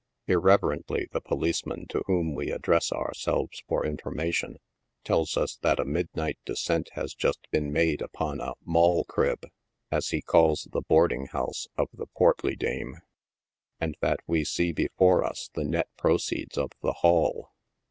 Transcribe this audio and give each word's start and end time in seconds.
Irreverently 0.25 1.07
the 1.11 1.21
policeman 1.21 1.85
to 1.89 2.01
whom 2.07 2.33
we 2.33 2.49
address 2.51 2.91
ourselves 2.91 3.61
for 3.67 3.85
information, 3.85 4.57
tells 5.03 5.37
us 5.37 5.57
that 5.61 5.79
a 5.79 5.85
midnight 5.85 6.39
descent 6.43 6.89
has 6.93 7.13
just 7.13 7.47
been 7.51 7.71
made 7.71 8.01
upon 8.01 8.41
a'.' 8.41 8.55
moll 8.65 9.03
crib," 9.05 9.45
as 9.91 10.07
he 10.09 10.19
calls 10.23 10.67
the" 10.71 10.81
boarding 10.89 11.27
house" 11.27 11.67
of 11.77 11.87
the 11.93 12.07
portly 12.17 12.55
dime, 12.55 12.97
and 13.79 13.95
that 14.01 14.21
we 14.25 14.43
see 14.43 14.71
before 14.73 15.23
us 15.23 15.51
the 15.53 15.63
net 15.63 15.87
proceeds 15.99 16.57
of 16.57 16.71
the 16.81 16.93
'"'haul." 17.01 17.51